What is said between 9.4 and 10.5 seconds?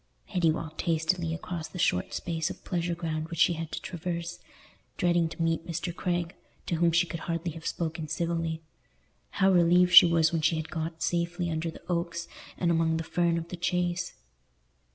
relieved she was when